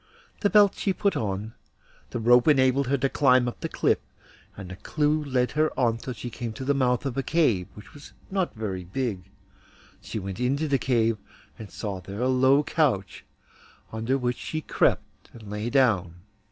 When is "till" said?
5.99-6.13